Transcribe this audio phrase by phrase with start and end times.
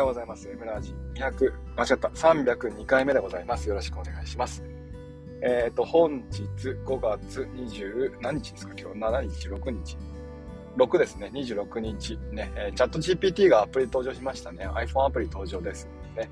[0.00, 0.48] ようございます。
[0.48, 3.68] エムラージ200、間違った、302回目でございます。
[3.68, 4.64] よろしくお願いします。
[5.42, 6.42] えっ、ー、と、本日
[6.86, 8.74] 5月20、何日ですか？
[8.78, 9.98] 今日7日、6日。
[10.76, 12.18] 6ですね、26日。
[12.32, 14.66] ね、え、チャット GPT がアプリ登場しましたね。
[14.68, 15.88] iPhone アプリ登場です。
[16.16, 16.30] ね。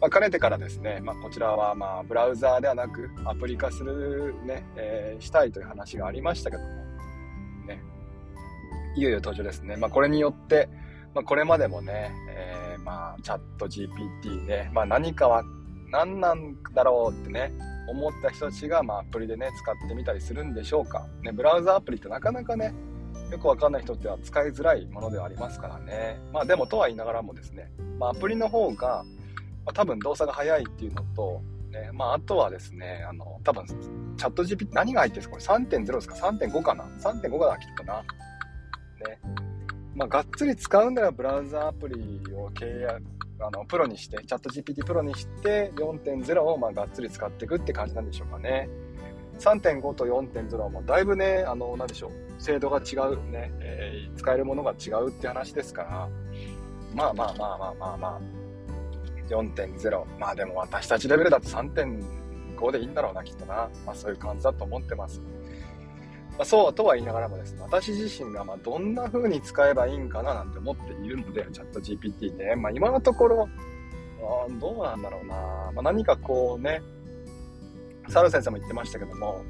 [0.00, 6.68] まあ、かねてからですね、まあ、こちらはまあブラウザーではなくアプリ化するね、えー、したいという話がありましたけども、
[7.66, 7.82] ね、
[8.96, 9.76] いよいよ登場ですね。
[9.76, 10.68] まあ、これによって、
[11.14, 15.42] まあ、これまでもね、えー、まあ、チャット GPT ね、まあ、何かは、
[15.90, 17.52] 何なんだろうってね、
[17.88, 21.06] 思った人たちが、まあ、アプリでね、使ってみたりするんでしょうか。
[21.22, 22.72] ね、ブラウザアプリってなかなかね、
[23.32, 26.20] よくわかんない人っては使いづらいものではありますからね。
[26.32, 29.04] まあ、でも、とは言いながらもですね、まあ、アプリの方が、
[29.64, 35.54] まあ、多分動作が早いっていうのと、ね、まあ、あとはですね、あの、多分、チャット GPT、何が入ってるんですか？
[35.54, 38.02] これ3.0ですか ?3.5 かな ?3.5 かなきっとな？
[39.08, 39.18] ね。
[40.00, 41.94] まあ、がっつり使うんならブラウザアプリ
[42.34, 43.02] を契約、
[43.38, 48.70] あの、プロにして、チャット GPT プロにして、4.0をまあがっつり使っていくって感じなんでしょうかね。
[49.38, 56.08] 3.5と4.0はもだいぶね、あの、なんでしょう、精度が違うね、えー、使えるものが違うって話ですから、
[56.94, 58.20] まあまあまあまあまあまあ、
[59.28, 63.68] 4.0、まあでも私たちレベルだと3.5でいいんだろうな、きっとな。
[63.84, 65.20] まあそういう感じだと思ってます。
[66.40, 72.56] まあ、そうとは言いながらもですね、私自身がまどんな風に使えばいいんかななんて思っているので、チャット GPT ね。
[72.56, 73.48] まあ、今のところ、
[74.22, 75.34] あどうなんだろうな。
[75.34, 76.80] まあ、何かこうね、
[78.08, 79.44] サル先生も言ってましたけども、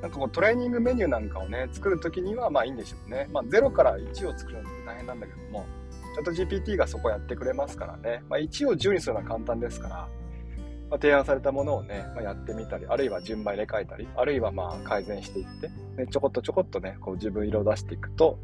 [0.00, 3.28] なんかこうトレーニングメニューなんかをね、作るときにはまあいいんでしょうね。
[3.32, 5.66] まあ0から1を作るのって大変なんだけども、
[6.14, 8.22] チャット GPT がそこやってくれますからね。
[8.28, 10.08] まあ1を10にするのは簡単ですから、
[10.90, 18.38] まあ、提案されたものをね、まあ、やってみたり、あるいは順番入れ替えたり、あるいはまあ改善していって、ね、ちょこっとちょこっとね、こう自分色を出していくと、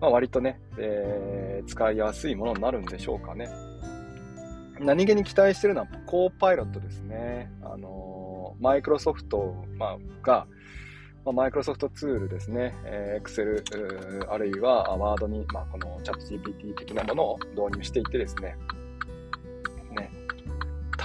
[0.00, 3.48] まあ、割とね、えー、使いやすいものになるんでしょうかね。
[4.78, 7.50] 何気に期待してるのは、コーパイロットですね。
[7.62, 10.46] あのー、マイクロソフト、まあ、が、
[11.24, 18.56] まあ、マイクロソフトツールですね、えー、Excel、あるいはワードに、まあ、このチャット GPT 的なものを導入していってですね、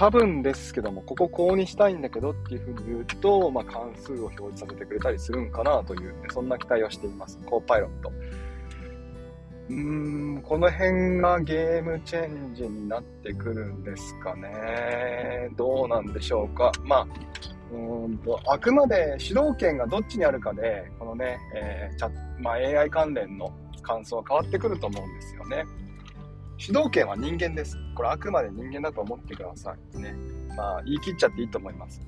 [0.02, 7.38] 多分ですけども、こここうにしたいんだけどっていうふうに言うと、まあ、関数を表示させてくれたりするんかなという、ね、そんな期待をしています。
[7.46, 8.12] コーパイロット。
[9.68, 9.76] うー
[10.38, 15.50] ん、この辺がゲームチェンジになってくるんですかね。
[15.56, 16.72] どうなんでしょうか。
[16.82, 17.06] まあ、
[17.72, 22.10] うんとあくまで主導権がどっちにあるかで、このね、えー、チャ
[22.40, 23.52] まあ、AI 関連の
[23.82, 25.64] 感想は変わってくると思うんですよね。
[26.62, 27.76] 主導権は人間です。
[27.92, 29.98] これあくまで人間だと思ってください。
[29.98, 30.14] ね。
[30.56, 32.00] まあ、言い切っちゃっていいと思います。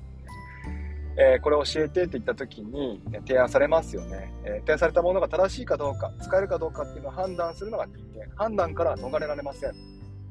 [1.17, 8.33] えー、これを教えてって言った時に、ね、提案されますよね、えー、提案されたものが正しいかどうか、使えるかどうかっていうのを判断するのが人間。
[8.37, 9.71] 判断から逃れられません。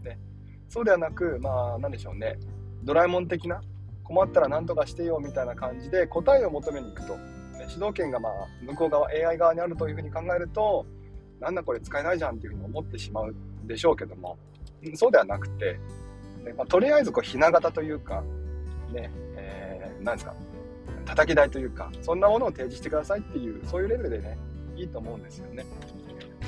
[0.02, 0.18] ね。
[0.70, 2.38] そうではなく、まあ、なんでしょうね。
[2.82, 3.60] ドラえもん的な、
[4.04, 7.14] 困ったら何とかしてよみたいな感じで答えを求めに行くと。
[7.18, 10.86] ね、主導権がまあ向こう側、AI 側にあるというふうに考えると、
[11.40, 13.34] なんだこれ使えないじゃんっていうふうに思ってしまう
[13.66, 14.38] でしょうけども、
[14.94, 15.78] そうではなくて、
[16.44, 18.22] ねまあ、とりあえずこうひな形というか、
[18.92, 20.34] ね、えー、なんですか、
[21.04, 24.38] 叩き台というか、そんなものを提示してくださいっていう、そういうレベルでね、
[24.76, 25.64] いいと思うんですよね。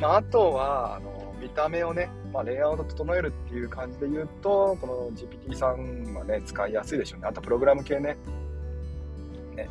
[0.01, 7.29] まあ、あとは、あの、見た目をね、まあ、レイアウト整えるっていう感じで言うと、この GPT さんはね、使いやすいでしょうね。
[7.29, 8.17] あと、プログラム系ね。
[9.55, 9.69] ね。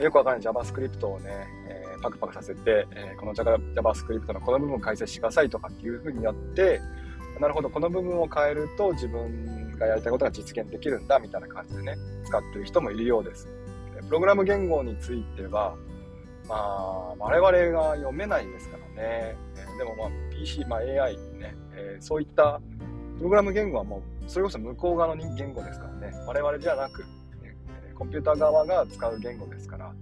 [0.00, 6.82] よくわかんない JavaScript をね、えー、パクパクさせて、えー、この JavaScript のこの部分を解説してくださいとかっていう風にやって、
[7.40, 13.48] なるほど、この部分を変えると自分がやりたいことが実現できるんだみたいな感じでね、使ってる人もいるようです。
[14.06, 15.76] プログラム言語については、
[16.46, 19.36] まあ、我々が読めないですからね。
[19.78, 22.60] でもまあ PC、まあ AI ね、えー、そういった
[23.16, 26.12] プログラム言語はもう、それこそ向こう側の言語ですからね。
[26.26, 27.02] 我々じゃなく、
[27.42, 27.56] ね、
[27.94, 29.94] コンピューター側が使う言語ですから、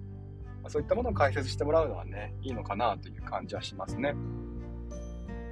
[0.63, 4.15] ま、そういったものを解説してもらうのはね、いいのかなという感じはしますね。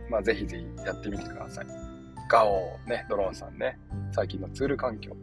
[0.08, 1.66] まあ、ぜひぜひやってみてください。
[2.28, 3.78] ガオー、ね、ドローンさんね、
[4.12, 5.16] 最近のツール環境。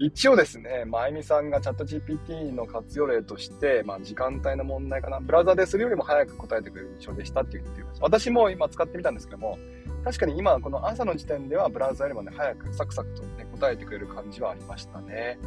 [0.00, 8.00] 一応ですね、まゆみさんがチャット GPT の活用例として、まあ、時間帯の問題かな、ブラウザでするよりも早く答えてくれる印象でしたって言っています。
[8.00, 9.58] 私も今使ってみたんですけども、
[10.04, 15.40] 確かに今、この朝の時点ではブラウザよりもね、早くサクサクと、ね、答えてくれる感じはありましたね。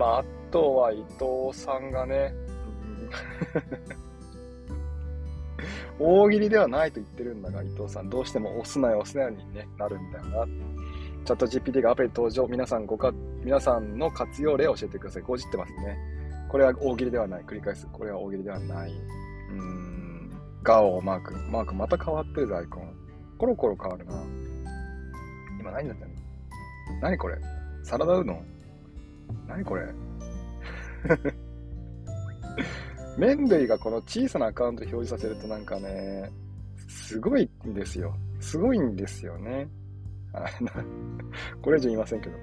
[0.00, 2.34] まあ、あとは伊藤さんがね、
[5.98, 10.46] 大喜利ではないと言ってるんだが、伊藤さん、どうしても押すなよ、押すなよに、ね、なるんだよな。
[11.26, 13.12] チャット GPT がアプリ登場、皆さんごか、
[13.44, 15.22] 皆さんの活用例を教えてください。
[15.22, 15.98] こうじってますね。
[16.48, 17.44] これは大喜利ではない。
[17.44, 17.86] 繰り返す。
[17.92, 18.90] これは大喜利ではない。
[18.90, 20.30] うーん。
[20.62, 21.34] ガオマーク。
[21.50, 22.94] マークまた変わってるぞ、アイコン。
[23.36, 24.14] コロコロ変わるな。
[25.60, 26.12] 今何だったの？
[27.02, 27.36] 何これ？
[27.84, 28.59] サラダうどん？
[29.46, 29.86] 何これ
[33.16, 36.30] 麺類がこの小さなアカウント表示させるとなんかね、
[36.88, 38.14] すごいんですよ。
[38.40, 39.68] すごいんですよね。
[41.60, 42.36] これ以上言いませんけど。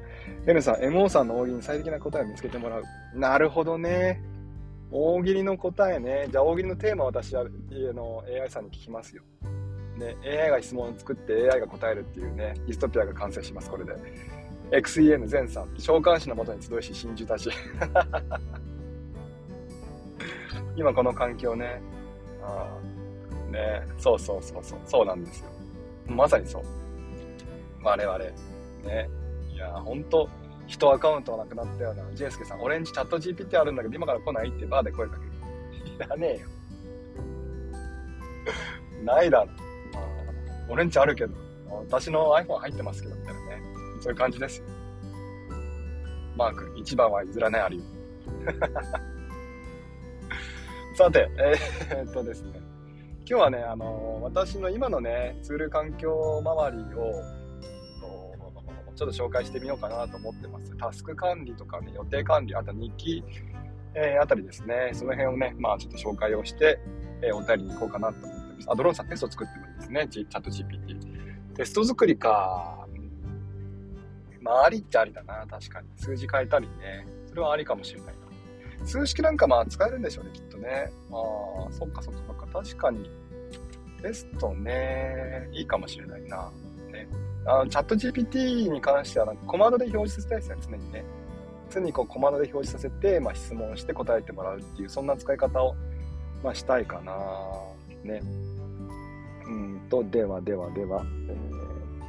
[0.46, 2.84] N さん、MO さんの大喜利に最適な答えを見つけてもらう。
[3.16, 4.22] なるほどね。
[4.92, 6.28] 大喜利の答えね。
[6.30, 9.24] じゃあ大喜利のテーマ私は家の AI さんに聞きますよ。
[9.98, 13.94] ね、AI が質問を作って AI が答えるっていうね、ディストピアが完成します、これで。
[14.72, 17.50] XEN 全さん、召喚師のもとに集いし、真珠たち。
[20.76, 21.82] 今この環境ね。
[22.42, 22.78] あ
[23.50, 25.46] ね、そうそうそうそう、そうなんですよ。
[26.08, 26.64] まさにそう。
[27.84, 28.20] 我々。
[28.20, 28.36] ね。
[29.54, 30.30] いや、ほんと、
[30.68, 35.32] 人アカウントがなくなったような、ジェイスケさん、オレンジチャット GPT あるんだけど、今から来ないってバーで声かける。
[35.96, 36.48] いらねえよ。
[39.04, 39.50] ないだろ。
[40.70, 41.34] 俺んちあるけど、
[41.70, 43.62] 私の iPhone 入ってますけど、みたいなね。
[44.08, 44.66] そういう感じですよ。
[46.38, 47.84] マーク、1番は譲らないあり。
[50.96, 52.62] さて、えー、っとですね。
[53.30, 57.22] 今日はね、あの私の今のね、ツール環境周りを、
[58.96, 60.74] ちょっと紹介してみようかなと思ってます。
[60.78, 63.26] タスク管理とかね、予定管理、あと日記、
[63.94, 66.80] えー、あたりですね、その辺をね、まあちょっと紹介をして、
[67.22, 68.72] えー、お便りに行こうかなと思ってます。
[68.72, 70.98] あ、ドローンさんテスト作ってもいいですね、チャット GPT。
[71.56, 72.77] テスト作りか、
[74.48, 75.88] まあありっちゃありだな、確かに。
[75.98, 78.16] 数字変えたりね、それはありかもしれない
[78.80, 78.86] な。
[78.86, 80.90] 数式なんかまあ使えるんでしょうね、きっとね。
[81.12, 83.10] ああ、そっかそっかそっか、確かに。
[84.02, 86.50] テストね、いいかもしれないな。
[86.92, 87.08] ね、
[87.46, 91.04] あチャット GPT に関しては、コマンドで表示させたいですね、常にね。
[91.70, 95.76] 常にこうコマンドで表示させて、まあ、質問して答えてもらうっていう、そんな使い方を、
[96.42, 97.14] まあ、したいかな。
[98.04, 98.22] ね。
[99.46, 101.57] うんと、ではではでは、えー、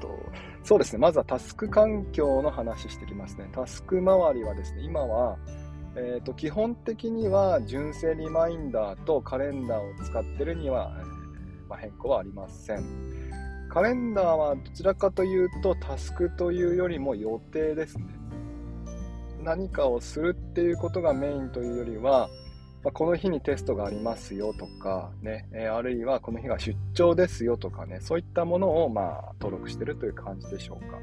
[0.00, 0.19] と、
[0.62, 3.49] そうですね、まずはタスク環境の話してきますね。
[3.53, 5.39] タスク周りはですね、今は、
[5.97, 10.93] えー、っと基本的には純正リマインダーとカレンダーを使ってるには、
[11.69, 12.85] まあ、変更はありません。
[13.69, 18.05] カレンダーはどちらかというとタスクというよりも予定ですね。
[19.43, 22.29] 何かをするっていうことがメインというよりは、
[22.84, 30.98] まあ、この日にテストがありますよとかね、えー、あるいはこの日が出張ですよとかね、そういったものをまあ登録してるという感じでしょうか。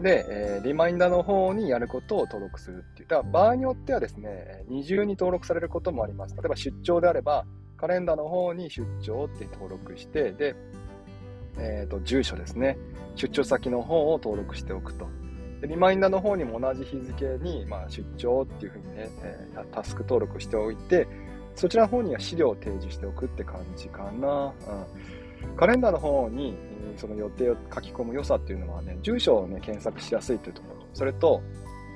[0.00, 3.08] で、えー、リマインダーの方にやることを登録するっていう。
[3.08, 6.34] だから場合によってはですね、二重に登録されることもあります。
[6.34, 7.44] 例えば出張であれば、
[7.76, 10.56] カレンダーの方に出張って登録して、で、
[11.58, 12.78] えーと、住所ですね。
[13.14, 15.06] 出張先の方を登録しておくと。
[15.66, 21.06] リマインダーの方にも同じ日付に、まあ、出張っていうふうにね、えー、タスク登録しておいて、
[21.54, 24.52] そちらの方には資料を提示しておくって感じかな。
[25.46, 26.56] うん、カレンダーの方に、
[26.96, 30.86] その予定を書き込む良さっていうのはね、住所をね、検索しやすいというところ。
[30.92, 31.42] それと、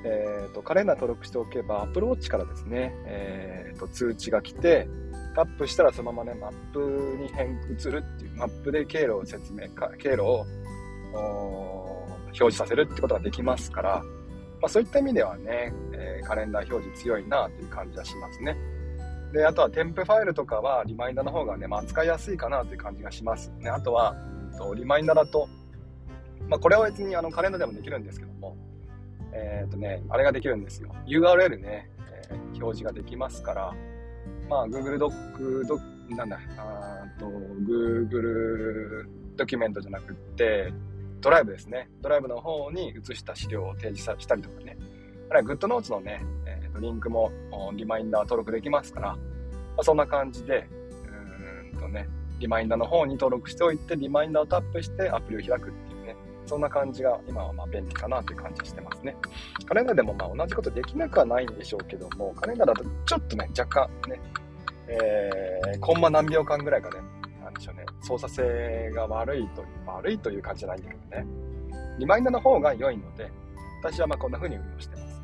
[0.05, 4.87] えーと、カレンダー登録しておけば、アプローチからですね、えーと、通知が来て、
[5.35, 9.67] タップしたらそのままね、マップに変移るっていう、マップで経路を説明、
[9.97, 10.45] 経路を
[12.29, 14.03] 表示させるってことができますから、
[14.61, 18.57] まあ、そういった意味ではね、えー、カレンダー表示強いなという感じはしますね。
[19.33, 23.69] で、あとは添付ファイルとかはリマインダーの方がね、まあ、扱いやすいかなという感じがしますね。
[23.69, 24.15] あとは、
[24.57, 25.47] とリマインダーだと、
[26.47, 28.57] まあ、これは別にあのカレンダーでもできるんですけども、
[29.31, 30.93] えっ、ー、とね、あれができるんですよ。
[31.05, 31.89] URL ね、
[32.31, 33.73] えー、表示ができますから、
[34.49, 35.65] まあ、Google ドック、
[36.15, 39.05] なんだ、あと、Google
[39.35, 40.73] ドキュメントじゃなくて、
[41.21, 41.89] ドライブですね。
[42.01, 44.77] ドライブの方に移した資料を提示したりとかね。
[45.29, 47.31] あるいは GoodNotes のね、えー、とリンクも
[47.73, 49.17] リマインダー登録できますから、ま
[49.77, 50.67] あ、そんな感じで、
[51.71, 52.07] うーんとね、
[52.39, 59.15] リマインダーの方に登録しておいて、リマインダーをタップしてアプリを開くっていうね、そんな感じが今はま便利かなという感じしてますね。
[59.67, 64.19] カレンダーでもまあ同じことできなくはないんでしょうけども、カレンダーだとちょっとね、若干ね、
[64.87, 66.95] えー、コンマ何秒間ぐらいかね、
[67.49, 71.25] なんでしょうね、操作性が悪いという、悪いという感じじゃないんだけどね。
[71.97, 73.31] リマインダーの方が良いので、
[73.81, 75.21] 私はまこんな風に運用してます。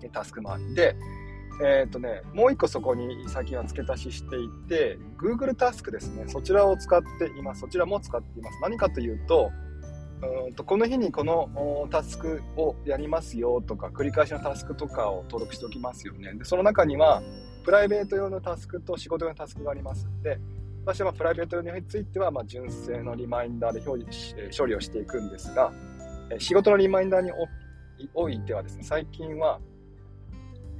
[0.00, 0.96] でタスク周りで、
[1.64, 6.24] えっ、ー、とね、もう一個そこに最近は付け足ししていて、Google タスクですね。
[6.28, 7.62] そちらを使っています。
[7.62, 8.58] そちらも使っています。
[8.62, 9.50] 何かというと、
[10.46, 16.34] うんとこの日にこのタスクをやりますよとか、繰り返しのタスクとかを登録しておきますよね。
[16.34, 17.22] で、その中には、
[17.66, 20.38] プライベート用のタスクと仕事用のタスクがありますで
[20.86, 25.72] 私はプライベートについては、ま純正のリマインダーで表示処理をしていくんですが、
[26.38, 27.32] 仕事のリマインダーに
[28.14, 29.58] おいてはですね、最近は、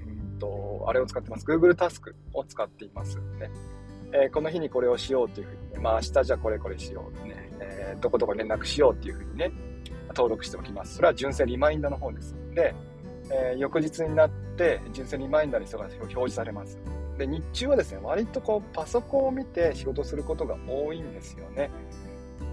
[0.06, 1.44] うんと、あれを使ってます。
[1.44, 3.50] Google タスクを使っていますね。
[4.12, 7.50] えー、この日にこれをしようというふうにね、まあ明日じゃこれこれしようね。
[7.58, 9.50] えー、どこどこ連絡しようっていうふうにね、
[10.10, 10.94] 登録しておきます。
[10.94, 12.36] それは純正リマインダーの方です。
[12.54, 12.76] で、
[13.32, 16.78] えー、翌日になって、純正リマインダーにそが表示されます。
[17.18, 21.70] で、日中はですね、割とこう、パソコンを見て仕事することが多いんですよね。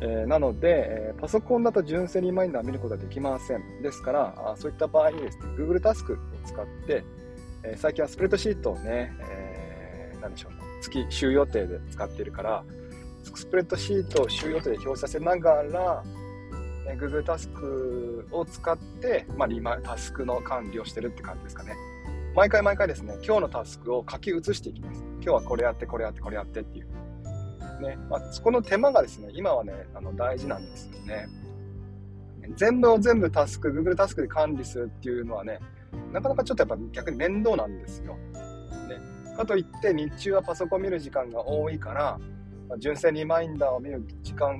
[0.01, 3.82] えー、なので、えー、パソコンだと純正リマインダーを見ることはできません。
[3.82, 7.03] ですから、あそういった場合にですね、Google タスクを使って、
[7.63, 10.51] えー、最近はスプレッドシートをね、えー、何でしょう、
[10.82, 12.63] 月、週予定で使っているから、
[13.36, 16.03] スプレッドシートを週予定で表示させながら、
[16.86, 21.75] ね、Google タスクを使って、まあ、リマタスクの管理をしてるって感じですかね。
[22.36, 25.04] 毎回毎回ですね、今日のタスクを書き写していきます。
[25.22, 26.88] 今日はこれやって、これやって、これやってっていう。
[27.80, 27.96] ね。
[28.10, 31.28] まあ、そこの手間がですね、今はね、あの大事なんですよね。
[32.58, 35.60] 全部を全部タスク、Google タスクで管理するっていうのはね、
[36.12, 38.16] なかなかちょっとやっぱ逆に面倒なんですよ。
[38.16, 42.20] ね、かといって日中はパソコン見る時間が多いから、
[42.68, 44.58] まあ、純正リマインダーを見る時間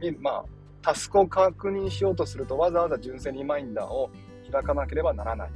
[0.00, 0.44] に、まあ、
[0.82, 4.10] タスクを確認しようとするとわざわざ純正リマインダーを
[4.50, 5.50] 開かなければならない。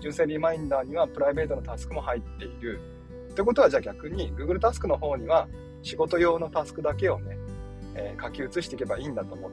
[0.00, 2.80] 純正リマインダーにはプライベートのタスクも入っている。
[3.30, 5.48] ってことはじゃあ逆に Google タスクの方には
[5.82, 7.38] 仕事用のタスクだけをね、
[7.94, 9.50] えー、書き写していけばいいんだと思っ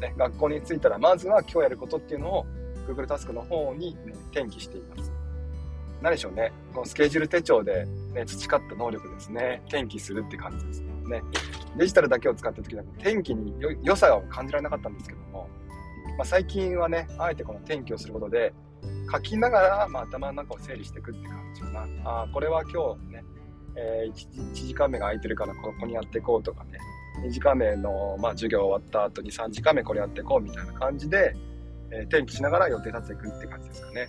[0.00, 2.46] て、ね、学校に着いたらまずは今日やることっていうのを
[2.88, 5.12] Google タスクの方に、ね、転記しています。
[6.02, 6.52] 何でしょうね。
[6.74, 9.62] このスケジュール手帳で、ね、培った能力ですね。
[9.68, 11.22] 転記するって感じですね。
[11.78, 15.48] デジタルだけを使った時は転記に良さを感じられなかったんですけども、
[16.18, 18.52] まあ、最近はね、あえてこの転記をすることで、
[19.10, 21.86] 書きながら、まあ、頭の中を整理していくって感じかな。
[22.04, 23.24] あ、これは今日ね、
[23.76, 26.78] えー、1, 1時間目が空いてるからここにやっていこうとかね、
[27.24, 31.34] 2時間目の、まあ、授業終わった後に3時間目これやっていこうみたいな感じで、
[31.90, 34.08] えー、転記しながら予定立てていくって感じですかね。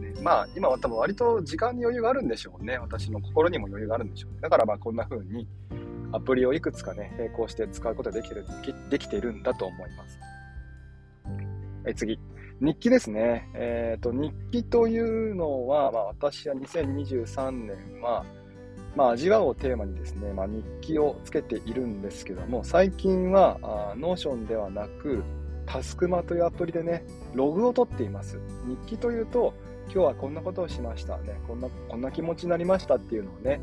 [0.00, 2.78] ねまあ、今は多分割と時間に余裕があるんでしょうね。
[2.78, 4.38] 私の心にも余裕があるんでしょうね。
[4.40, 5.46] だからまあこんな風に
[6.12, 8.46] アプリをいくつかね、並行して使うことができてる
[8.90, 10.18] できているんだと思います。
[11.86, 12.18] え次。
[12.62, 13.50] 日記ですね。
[13.54, 18.24] えっ、ー、と、日記というのは、まあ、私は2023年は、
[18.94, 23.58] まあ、味わうをテーマにですね、まあ、日記をつけているんですけども、最近は、
[23.98, 25.24] Notion ではなく、
[25.66, 27.04] タスクマというアプリでね、
[27.34, 28.38] ログを取っています。
[28.68, 29.54] 日記というと、
[29.86, 31.18] 今日はこんなことをしました。
[31.18, 33.60] ね、こんな、こんな気持ちになりましたっていうのをね、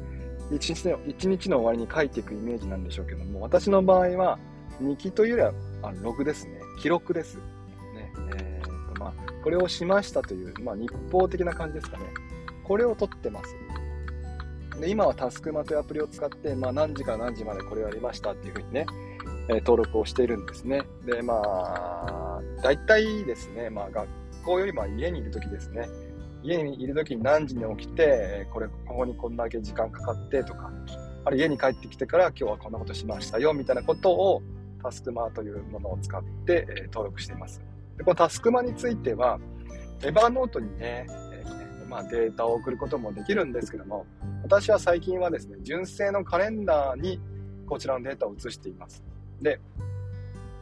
[0.52, 4.40] 一日の一日の終わりに書いていくイメージなんでしょうけども、私の場合は、
[4.82, 5.54] 日記というよりは、
[5.84, 6.60] あのログですね。
[6.82, 7.38] 記録です。
[7.38, 8.69] ね、えー
[9.00, 9.14] ま
[9.44, 12.04] これをしましたという、まあ、日報的な感じですかね。
[12.64, 13.56] これを取ってます。
[14.80, 18.86] で、今はタスクマというアプリを使って、まあ、何時から何時までこれをやりましたっていうふうにね、
[19.50, 20.84] え、登録をしているんですね。
[21.06, 24.08] で、まあ、大体ですね、まあ、学
[24.46, 25.88] 校よりも家にいるときですね。
[26.44, 30.72] 家にいるときに何時に起きて、これ、ここにこんだけ時間かかってとか、
[31.26, 34.42] ある家に帰ってきてから今日はこんなことしましたよみたいなことを
[34.82, 37.62] タスクマというものを使って、え、登録しています。
[38.00, 39.40] でこのタスクマについては、
[40.04, 44.06] エバーノートにね、えー、まあ、データを送ることもできるんですけども、
[44.42, 47.20] 私は最近はですね、純正のカレンダーに
[47.68, 49.04] こちらのデータを移しています。
[49.42, 49.60] で、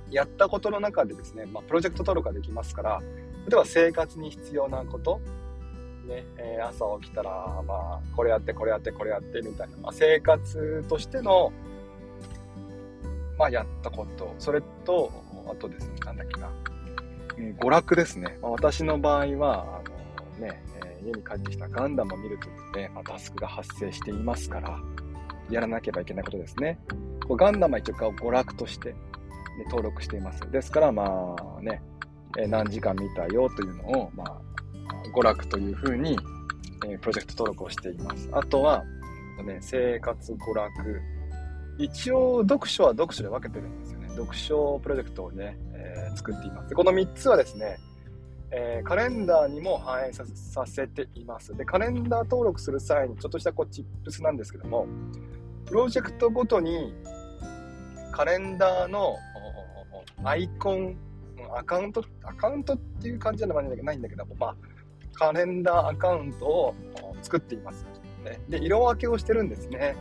[0.10, 3.02] やったことの中でですね、まあ、プロジェクト登録ができますから、
[3.48, 5.22] 例えば生活に必要なこと、
[6.08, 11.52] ね、えー、朝起きたら、まあ、これやって、これやって、これやってみたいな、まあ、生活としての、
[13.38, 15.12] まあ、やったこと、それと、
[15.48, 16.50] あとですね、なんだっけな、
[17.38, 18.38] 娯楽ですね。
[18.42, 24.80] まあ、私の場合は、あのね、え、家に帰ってきたガンダムを見るというね、まあ、タスクが発生していますから、
[25.50, 26.80] やらなければいけないことですね。
[27.28, 28.98] こうガンダムは一応娯楽として、ね、
[29.66, 30.42] 登録しています。
[30.52, 31.82] ですから、まあね、
[32.38, 34.42] え、何時間見たよというのを、まあ、
[35.14, 36.18] 娯楽というふうに、
[36.86, 38.30] えー、プロジェクト登録をしています。
[38.32, 38.84] あとは、
[39.46, 41.02] ね、生活、娯楽。
[41.78, 44.10] 一応、読書は読書で分けてるんですよね。
[44.10, 46.74] 読書プロジェクトをね、えー、作っています。
[46.74, 47.78] この3つはですね、
[48.52, 50.26] えー、カレンダーにも反映さ
[50.66, 51.56] せています。
[51.56, 54.88] で、カレンダー登録する際にちょっとしたこうチップスなんですけども、
[55.66, 56.94] プロジェクトごとに
[58.12, 59.18] カレンダーの
[60.24, 60.98] アイコン、
[61.56, 63.66] アカウント、アカウントっていう感じじゃない
[63.98, 64.56] んだけども、まあ、
[65.14, 66.76] カレンダーアカウントを
[67.22, 67.86] 作っています。
[68.50, 69.96] で、色分けをしてるんですね。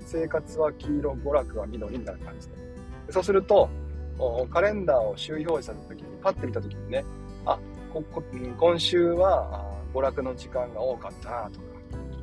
[0.00, 2.54] 生活は黄色、娯楽は緑みたいな感じで。
[3.10, 3.68] そうすると、
[4.50, 7.04] カレンダーを週表示された時に、パッて見た時にね、
[7.46, 7.58] あ、
[7.92, 8.22] ここ
[8.58, 11.66] 今週は娯楽の時間が多かったなとか、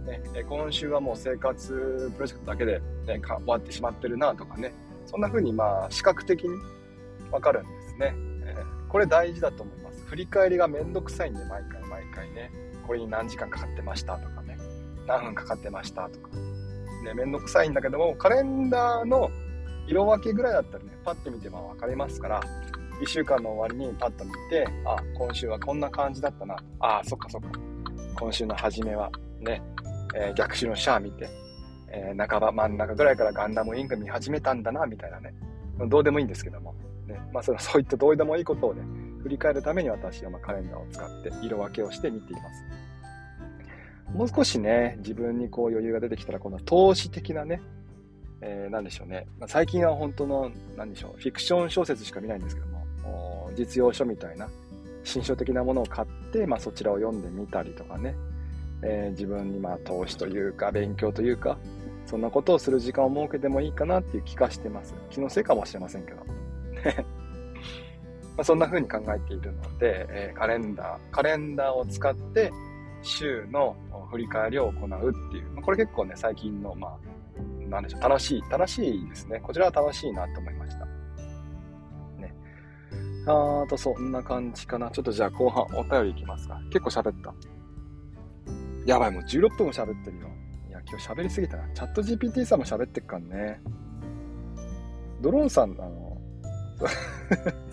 [0.06, 4.74] ね、今週はもう生活プロジェクトだけで、ね、終わってしまってるなとかね、
[5.06, 6.50] そんな風にまあ視覚的に
[7.32, 10.06] わかるんですね、えー、これ大事だと思います。
[10.06, 12.52] 振り返りがめんどくさいんで、毎回毎回ね、
[12.86, 14.58] これに何時間かかってましたとかね、
[15.06, 16.30] 何分かかってましたとか、
[17.04, 19.30] ね、めんどくさいんだけども、カレンダーの
[19.88, 22.42] 色分けぐらいだったらね、パッと見てまあ分かりますから、
[23.02, 26.58] 1週間の終わりにパッと見て、あ、今週はこんな感じだったな。
[26.80, 27.50] あ、そっかそっか。
[28.20, 29.62] 今週の初めはね、
[30.16, 31.30] えー、逆襲のシャア見て、
[31.90, 35.34] えー、半ば真ん中ぐらいからガンダムウィング見始めたんだな、みたいなね。
[35.90, 36.74] どうでもいいんですけども。
[37.08, 38.82] ね、まあそそういったどうでもいいことをね、
[39.24, 42.66] 振り返るために私はまカレンダーを使って色分けをして見ています。
[44.14, 47.62] もう少しね、自分にこう余裕が出てきたら、この投資的なね、
[48.42, 49.28] えー、でしょうね。
[49.40, 54.50] まあ、最近は本当の、なんでしょう、フィクション小説しか見ないんですけども、実用書みたいな、
[55.04, 58.16] 新書的なものを買って、まあ、そちらを読んでみたりとかね、
[58.84, 61.58] えー、自分にまあ投資というか、勉強というか、
[62.06, 64.94] そんなことをする時間を設けてもいいかなっていう気がしてます。
[65.10, 66.18] 気のせいかもしれませんけど。
[68.38, 72.52] まあそんな風に考えているので、えー、カレンダー、カレンダーを使って
[73.02, 73.76] 週の
[74.12, 76.98] 振り返りを行うっていう、まあ、これ結構ね、最近の、まあ、
[77.70, 79.40] なんでしょう、楽しい、楽しいですね。
[79.40, 80.86] こちらは楽しいなと思いました。
[82.18, 82.34] ね。
[83.26, 84.90] あと、そんな感じかな。
[84.92, 86.60] ちょっとじゃあ後半お便りいきますか。
[86.72, 87.34] 結構喋った。
[88.86, 90.28] やばい、もう16分も喋ってるよ。
[90.70, 91.70] いや、今日喋りすぎたな。
[91.74, 93.62] チャット GPT さんも喋ってっかんね。
[95.22, 96.18] ドローンさん、あの、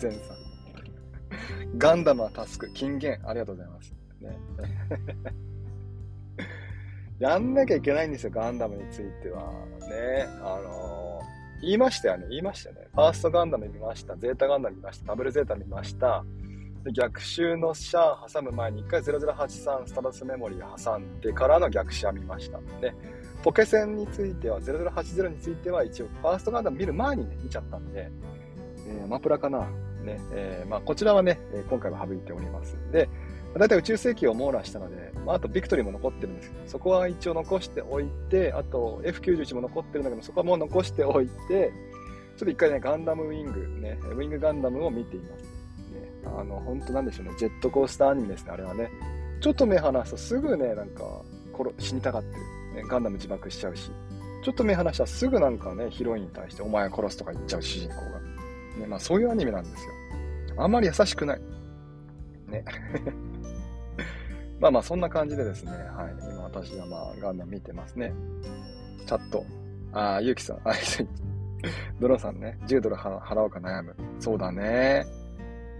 [0.01, 1.77] 前さん。
[1.77, 3.93] ガンダムはタスク、金言、ありがとうございます。
[4.19, 4.37] ね。
[7.19, 9.51] やんなきゃいけないんですよ、ガンダムについては。
[9.89, 10.27] ね。
[10.41, 12.87] あのー、言いましたよね、言いましたよね。
[12.93, 16.25] ファーストガンダム見ました、ゼータガンダム見ました、ダブルゼータ見ました。
[16.83, 22.59] で逆襲のシャア挟む前に一回0083スタタスメモリー挟んでからの逆襲は見ました。
[22.79, 22.93] で、
[23.43, 28.11] ポケセンについては、0080については一応ファーストガンダム見る前にね、見ちゃったんで、
[28.87, 29.67] えー、マプラかな。
[30.03, 32.77] ね、えー、まあ、こちらはね、今回は省いております。
[32.91, 33.09] で、
[33.59, 41.71] だいたい宇宙世紀を網羅したので、まあ、あとビクトリーも残ってるんですけど、そこは一応残しておいて、あと F91 も残ってるんだけど、そこはもう残しておいて、
[42.37, 45.43] ちょっと一回ね、ガンダムウィング、ね、ウィングガンダムを見ています。
[45.43, 45.49] ね、
[46.25, 48.89] あの、本当なんでしょうね、ジェットコースターアニメですね、あれはね。
[49.39, 51.03] ちょっと目離すとすぐね、なんか、
[51.79, 52.41] 死にたがってる。
[52.75, 53.89] ね、ガンダム自爆しちゃうし、
[54.43, 58.01] ちょっと目離したらすぐなんかね、ヒロインに対してお前殺すとか言っちゃう主人公が。
[58.79, 59.91] ね、まあそういうアニメなんですよ。
[60.57, 61.41] あんまり優しくない。
[62.49, 62.65] ね。
[64.59, 66.15] まあまあそんな感じでですね、はい。
[66.31, 68.13] 今私はまあガンダム見てますね。
[69.05, 69.45] チャット。
[69.91, 70.57] ああ、ゆうきさん。
[70.63, 70.73] あ、
[71.99, 72.57] ドローンさんね。
[72.67, 73.95] 10ドル払おうか悩む。
[74.19, 75.05] そうだね。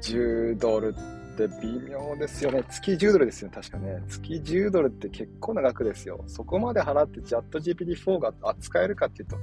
[0.02, 0.94] 10ドル
[1.36, 2.64] って微妙ですよね。
[2.70, 4.02] 月10ドルですよ、確かね。
[4.08, 6.24] 月10ドルって結構な額ですよ。
[6.28, 9.38] そこまで払ってチャット GPT-4 が扱えるかっていうと、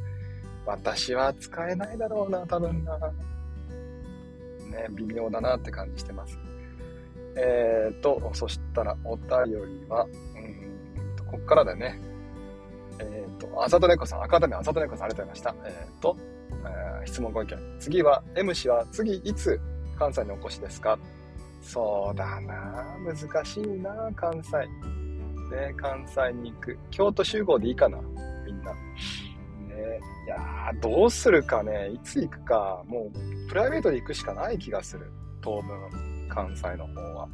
[0.66, 2.99] 私は使えないだろうな、多分な。
[2.99, 6.38] ね、微妙だなって感じしてます。
[7.37, 11.99] えーと、そしたらお便りは、うんと、こっからだね。
[12.99, 15.68] えーと、あざとねこさん、赤種あざとねこさん、ありがとうございました。
[15.68, 16.16] えーと、
[16.51, 17.59] えー、質問ご意見。
[17.81, 19.61] 次は、M 氏は次いつ
[19.99, 20.99] 関西にお越しですか？
[21.62, 24.59] そうだな難しいな関西。
[25.55, 26.79] ね、関西に行く。
[26.90, 27.99] 京都集合でいいかな
[28.45, 28.73] みんな。
[28.73, 28.79] ね、
[30.27, 31.90] いや、どうするかね。
[31.90, 32.83] いつ行くか。
[32.87, 35.11] もう、プライベートで行くしかない気がする。
[35.40, 37.29] 当分、関西の方は。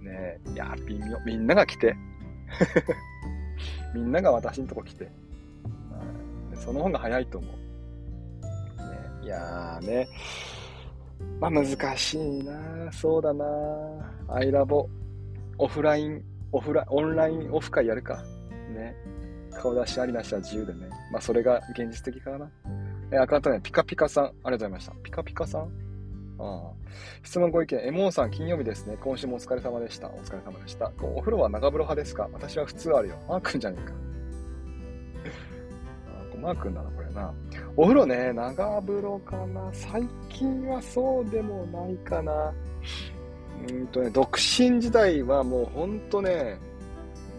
[0.00, 1.18] ねえいや、微妙。
[1.26, 1.94] みんなが来て。
[3.94, 5.10] みんなが私のとこ来て。
[6.54, 7.50] その方が早いと思う。
[7.52, 7.56] ね、
[9.22, 10.08] いやーね。
[11.38, 11.66] まあ難
[11.96, 13.44] しいなそうだな
[14.28, 14.88] アイラボ。
[15.58, 18.22] オフライン、オフラオンラインオフ会やるか。
[18.72, 18.94] ね。
[19.52, 20.88] 顔出しありなしは自由でね。
[21.12, 22.50] まあ、それが現実的かな。
[23.10, 24.92] えー、赤とね、ピカピカさん、ありがとうございました。
[25.02, 25.87] ピカピカさん
[26.38, 26.72] ああ。
[27.22, 28.96] 質問ご意見、エモンさん、金曜日ですね。
[29.00, 30.08] 今週もお疲れ様でした。
[30.08, 30.92] お疲れ様でした。
[31.00, 32.28] お風呂は長風呂派ですか？
[32.32, 33.16] 私は普通あるよ。
[33.28, 33.94] マー君じゃねえか。
[36.34, 37.34] あマー君だな、これな。
[37.76, 39.68] お風呂ね、長風呂かな。
[39.72, 42.52] 最近はそうでもないかな。
[43.68, 46.58] うんとね、独身時代はもうほんとね、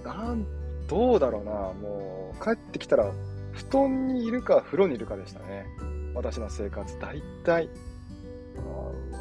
[0.04, 0.46] なん
[0.88, 3.12] どうだろうな、もう、帰ってきたら、
[3.54, 5.66] 布団にいるか風呂にいるかでしたね。
[6.14, 7.00] 私の生活。
[7.00, 7.70] 大体、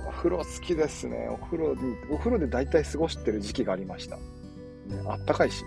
[0.07, 1.29] お風呂好きですね。
[1.31, 4.17] お風呂に、お風呂で大体過ごしてる時期がありました。
[4.17, 4.23] ね、
[5.07, 5.65] あったかいし。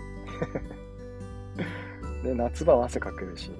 [2.24, 3.50] で、夏場は汗かけるし。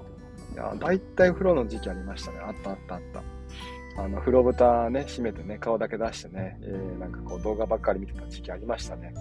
[0.53, 2.39] いや、大体風呂の時期ありましたね。
[2.41, 4.03] あったあったあった。
[4.03, 9.15] あの、風呂蓋ね、閉めてね、顔だけ出してね、えー、なんかこう動画ばっかり見てた時期ありましたね。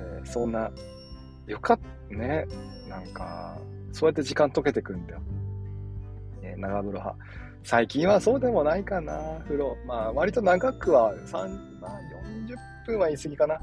[0.00, 0.70] えー、そんな
[1.46, 2.46] よかったね。
[2.88, 3.58] なんか、
[3.92, 5.20] そうやって時間解けてくんだよ。
[6.42, 7.16] ね、長風呂派。
[7.64, 9.74] 最近はそうでもないかな、風呂。
[9.86, 11.98] まあ、割と長くは、3、まあ、
[12.84, 13.58] 40分は言い過ぎかな。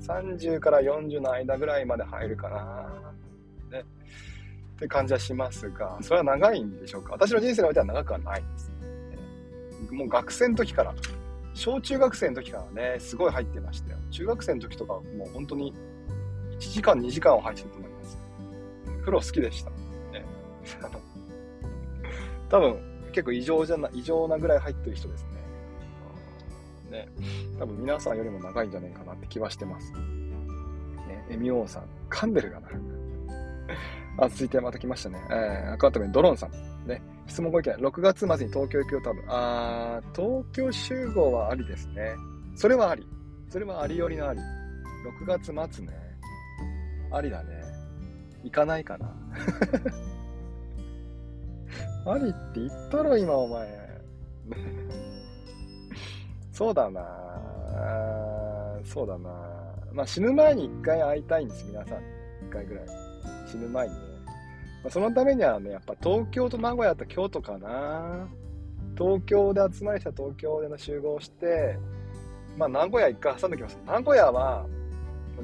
[0.00, 3.78] 30から40の間ぐらいまで入るかな。
[3.78, 3.84] ね。
[4.76, 7.12] って感じはしますが、それは長いんでしょうか？
[7.12, 8.72] 私の人生においては長くはないです。
[9.92, 10.92] もう学生の時から、
[11.54, 13.98] 小中学生の時からね、すごい入ってましたよ。
[14.10, 15.72] 中学生の時とか、もう本当に
[16.58, 18.18] 1時間、2時間は入ってたと思います。
[19.00, 19.70] 風呂好きでした。
[19.70, 20.26] ね、
[22.50, 25.24] 多分、結構異常じゃな、異常なぐらい入ってる人です
[26.90, 26.98] ね。
[26.98, 27.08] ね、
[27.58, 29.90] 多分皆さんよりも長いんじゃないかなって気はしてます。
[29.92, 29.98] ね、
[31.30, 32.68] エミオーさん、噛んでるかな
[34.26, 35.18] あ、続いてまた来ましたね。
[35.30, 36.50] えー、アカウント名、ドローンさん。
[36.86, 37.74] ね、質問ご意見。
[37.76, 39.24] 6月末に東京行くよ、多分。
[39.28, 42.14] あー、東京集合はありですね。
[42.54, 43.08] それはあり。
[43.48, 44.40] それはありよりのあり。
[45.24, 45.92] 6月末ね。
[47.10, 47.64] ありだね。
[48.44, 49.16] 行かないかな。
[52.06, 53.86] ありって言ったろ、今、お前。
[56.52, 57.02] そうだな
[58.84, 59.30] そうだな
[59.92, 61.98] まあ、死ぬ前に一回会いたいんです、皆さん。
[61.98, 62.86] 一回ぐらい。
[63.46, 64.00] 死ぬ前にね。
[64.82, 68.28] まあ、そのためにはね、やっぱ東京と名古屋と京都かな。
[68.96, 71.76] 東京で集まりした東京での集合して、
[72.56, 73.78] まあ、名古屋一回挟んできます。
[73.84, 74.66] 名古屋は、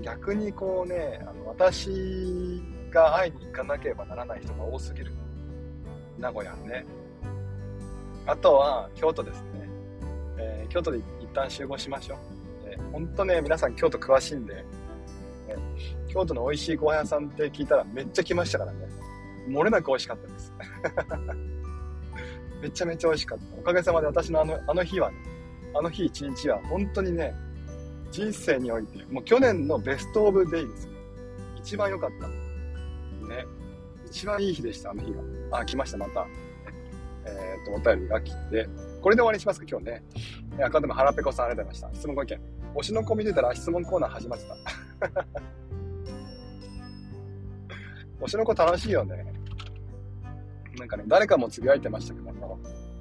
[0.00, 5.12] 逆にこうね、あの私が会いに行かなければならない人が多すぎる。
[6.22, 6.86] 名古屋ね。
[8.26, 9.68] あとは、京都ですね。
[10.38, 11.04] えー、京都で一
[11.34, 12.18] 旦集合しましょう。
[12.66, 14.64] えー、ほんとね、皆さん京都詳しいんで、ね、
[16.06, 18.78] 京都の美味しいご飯屋さんって聞いたらめっちゃ来ましたからね。
[19.48, 20.52] 漏れなく美味しかったです。
[22.62, 23.44] めちゃめちゃ美味しかった。
[23.58, 25.16] おかげさまで私のあのあの日はね、
[25.74, 27.34] あの日一日は本当にね、
[28.12, 30.88] 人生において、もう去年のベストオブデイです。
[31.56, 32.41] 一番良かった。
[34.12, 35.58] 一番いい日でした、あの日が。
[35.58, 36.26] あ、来ました、また。
[37.24, 38.68] えっ、と、お便りが来て、
[39.00, 40.02] これで終わりにしますか、今日ね。
[40.62, 42.00] アカウントも腹ペコさんありがとうございました。
[42.00, 42.40] 質問ご意見。
[42.74, 44.56] 推しの子見てたら質問コーナー始まってた。
[48.20, 49.24] 推しの子楽しいよね。
[50.78, 52.58] なんかね、誰かもつぶやいてましたけども、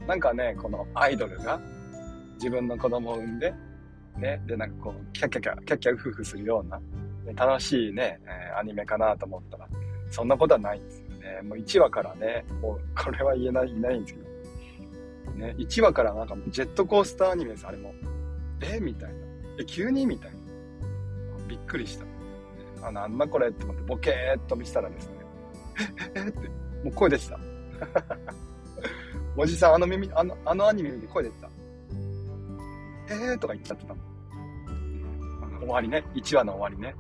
[0.08, 1.60] なんかね、このアイドルが
[2.36, 3.54] 自分の子供を産んで、
[4.18, 6.80] ね、で、なんかこう、キャッキャキャ、キャッキャウフフするような、
[7.26, 9.68] ね、楽しいね、えー、アニメかなと思ったら、
[10.12, 11.42] そんなことはないんですよね。
[11.42, 17.94] もう1話からね、もうこれは言えない、いないんですけど、ね、1話からなんかもうジェットコースターアニメです、あれも。
[18.62, 19.16] えみたいな。
[19.60, 20.38] え、急にみたいな。
[21.48, 22.88] びっくりした。
[22.88, 25.14] あ、なんだこれって思ってボケーっと見せたらですね、
[26.16, 26.46] ええって、も
[26.88, 27.40] う声出てた。
[29.38, 31.50] おじさん、あの耳、あの、あのアニメ見て声出てた。
[33.10, 33.96] えーとか言っちゃってた
[35.60, 36.04] 終わりね。
[36.16, 36.96] 1話の終わりね。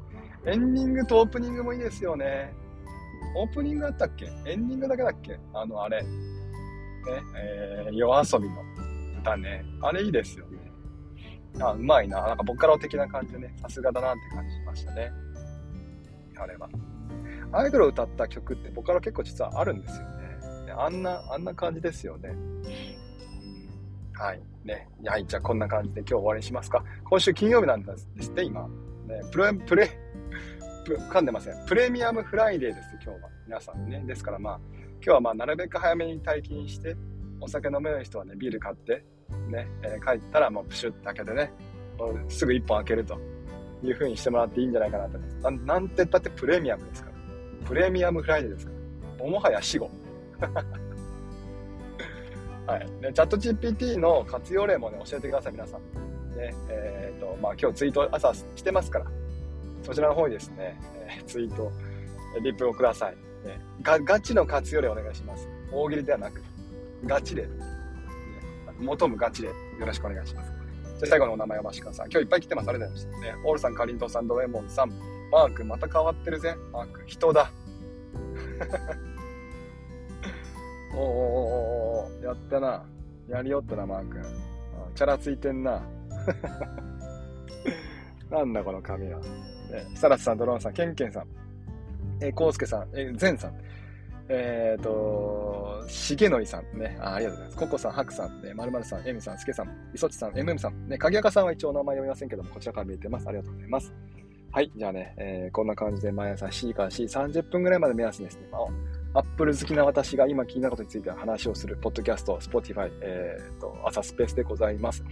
[0.45, 2.53] エンディングとオープニングもいいですよね。
[3.35, 4.25] オープニングだったっけ？
[4.45, 5.39] エンディングだけだっけ？
[5.53, 6.03] あの、あれ。
[6.03, 6.09] ね、
[7.35, 8.61] えー、夜遊びの
[9.21, 9.65] 歌ね。
[9.81, 10.59] あれいいですよね。
[11.59, 12.21] あ、うまいな。
[12.21, 15.11] なんかボカロ的な感じでね、さすがだなって感じしましたね。
[16.37, 16.69] あれは。
[17.51, 20.71] アイドルを歌った曲ってボカロ結構実はあるんですよね。
[20.77, 22.29] あんな、あんな感じですよね。
[24.13, 24.41] はい。
[24.63, 24.87] ね。
[25.05, 25.25] はい。
[25.25, 26.83] じゃあこんな感じで今日終わりにしますか。
[27.09, 28.67] 今週金曜日なんですって、今。
[29.07, 29.89] ね、プレ、プレ、
[30.83, 31.65] 噛んでません。
[31.65, 33.29] プレミアムフライデーです、今日は。
[33.45, 34.03] 皆さんね。
[34.05, 34.59] ですからまあ、
[34.95, 36.95] 今日はまあ、なるべく早めに退勤して、
[37.39, 39.05] お酒飲めない人はね、ビール買って、
[39.49, 41.51] ね、えー、帰ったらもうプシュッと開けてね、
[42.27, 43.19] すぐ1本開けると
[43.83, 45.65] いう風にしてもらっていいんじゃないかなと思います。
[45.65, 47.15] なんて言ったってプレミアムですから。
[47.67, 48.71] プレミアムフライデーですか
[49.19, 49.25] ら。
[49.29, 49.89] もはや死後。
[52.65, 52.87] はい。
[53.01, 55.81] で、チャット GPT の活用例もね、教えてください、皆さん。
[56.35, 59.05] ね、えっ、ー、と、まあ、今日ツイート朝してますから、
[59.83, 61.71] そちらの方にですね、えー、ツイート、
[62.41, 63.15] リプをください。
[63.45, 65.47] ね、がガチの活用例お願いします。
[65.71, 66.43] 大喜利ではなく、
[67.05, 67.49] ガチで、ね、
[68.79, 69.53] 求むガチでよ
[69.85, 70.51] ろしくお願いします。
[70.99, 72.07] じゃ最後のお名前をましください。
[72.11, 72.69] 今日いっぱい来てます。
[72.69, 73.37] ありがとうございました。
[73.37, 74.91] ね、オールさん、かりんとうさん、ドレモンさん、
[75.31, 76.55] マーク、また変わってるぜ。
[76.71, 77.51] マーク、人だ。
[80.93, 82.83] おおおおおやったな。
[83.27, 84.21] やりよったな、マー君。
[84.93, 85.81] チャラついてんな。
[88.29, 89.19] なんだこの髪は。
[89.95, 91.27] サラスさん、ドローンさん、ケンケンさん、
[92.21, 93.53] えー、コウスケさん、えー、ゼンさん、
[94.29, 97.57] えっ、ー、と、しげのりさんねあ、ありがとうございます。
[97.57, 103.27] ココさん、ハクさん、ね、まるまるさん、エミさん、スケさん、イソチさん、エムエムさん、ね、鍵垢さんは一応名前読みませんけども、こちらから見えてます。
[103.27, 103.93] ありがとうございます。
[104.53, 108.47] はい、じゃあね、えー、こんな感じで毎朝 C から C30 分ぐらいまで目安ですね。
[108.51, 108.61] まあ
[109.13, 115.03] アップル好きな私が今気になることについて話をするポッドキャスト、Spotify、えっ、ー、と、朝スペースでございます。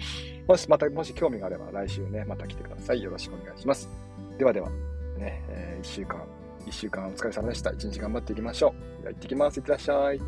[0.48, 3.04] もし、また、もし興味があれば来週ね、また来てください。
[3.04, 4.09] よろしくお願いします。
[4.40, 4.70] ではでは、
[5.18, 6.26] ね、えー、1週間、
[6.66, 7.72] 1週間お疲れ様でした。
[7.72, 9.02] 1日頑張っていきましょう。
[9.02, 9.58] では行ってきます。
[9.58, 10.22] いってらっしゃい。